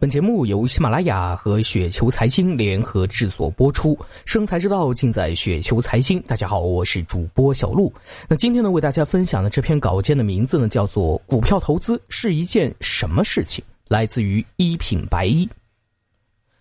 [0.00, 6.18] 本节目由喜马拉雅和雪球财经联合制作播出，生财之道尽在雪球财经。
[6.22, 7.92] 大家好，我是主播小璐。
[8.26, 15.46] 那今天呢，为大家分享的这篇稿件的名字呢，叫做《股票投资是一件什么事情》，来自于一品白衣。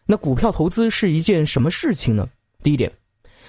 [0.05, 2.27] 那股票投资是一件什么事情呢？
[2.61, 2.91] 第一点，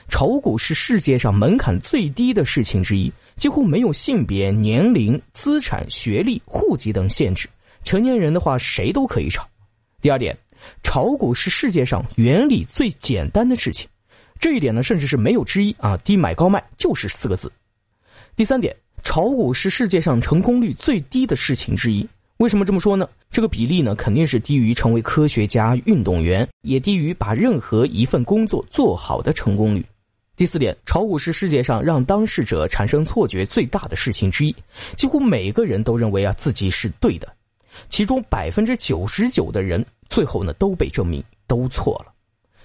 [0.06, 7.48] 炒股是世界上门槛最低的事情之一，几乎没有性别、年龄、资产、学历、户籍等限制，
[7.82, 9.44] 成年人的话谁都可以炒。
[10.00, 10.36] 第二点，
[10.82, 13.88] 炒股是世界上原理最简单的事情，
[14.38, 15.96] 这一点呢，甚至是没有之一啊！
[15.98, 17.52] 低买高卖就是四个字。
[18.34, 22.06] 第三点，炒股是世界上成功率最低的事情之一。
[22.38, 23.06] 为什么这么说呢？
[23.30, 29.84] 这个比例呢，肯定是低于成为科学家、运动员，也低于把任何一份工作做好的成功率。
[30.36, 34.56] 第四点，炒股是世界上让当事者产生错觉最大的事情之一，
[34.96, 37.30] 几乎每个人都认为啊自己是对的。
[37.88, 42.12] 其中百分之九十九的人最后呢都被证明都错了。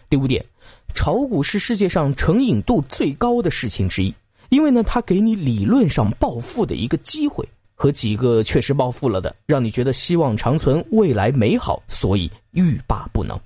[0.10, 0.46] 第五点，
[0.94, 4.14] 炒股是世界上成瘾度最高的事情之一，
[4.50, 13.40] 因为呢它给你理论上暴富的一个机会，和几个确实暴富了的，让你觉得希望长存，未来美好，所以欲罢不能。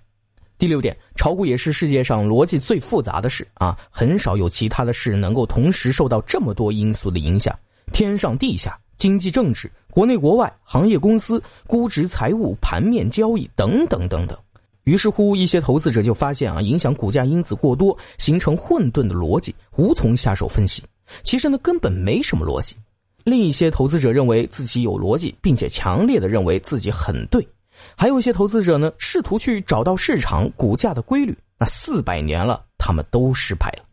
[0.57, 7.57] 第六点，炒股也是世界上逻辑最复杂的事啊，很少有其他的事能够同时受到这么多因素的影响，
[7.93, 8.77] 天上地下。
[8.97, 14.37] 经济政治、国内国外、行业公司、估值、财务、盘面交易等等等等，
[14.83, 20.83] 于是乎，一些投资者就发现啊，影响股价因子过多，形成混沌的逻辑，无从下手分析。
[21.23, 22.75] 其实呢，根本没什么逻辑。
[23.23, 27.45] 另一些投资者认为自己有逻辑，并且强烈的认为自己很对。
[27.95, 31.37] 还有一些投资者呢，试图去找到市场股价的规律。
[31.57, 33.83] 那四百年了，他们都失败了。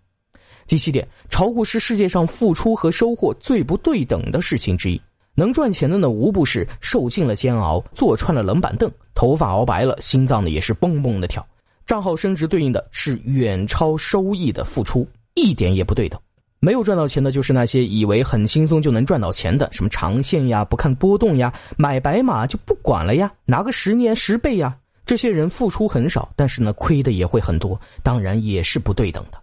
[0.67, 5.01] 第七点，炒股是世界上付出和收获最不对等的事情之一。
[5.37, 11.47] 能赚钱的呢，无不是受尽了煎熬，坐穿了冷板凳，头发熬白了，心脏呢也是蹦蹦的跳。
[11.87, 16.19] 账号升值对应的是远超收益的付出，一点也不对等。
[16.59, 24.75] 没有赚到钱的，就是那些以为很轻松就能赚到钱的，什么长线呀，不看波动呀，买白马就不管了呀，拿个十年十倍呀。
[25.05, 29.39] 这些人付出很少，但是呢，亏的也会很多，当然也是不对等的。